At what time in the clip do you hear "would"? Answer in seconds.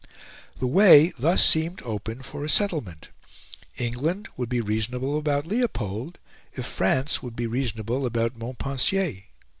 4.35-4.49, 7.21-7.35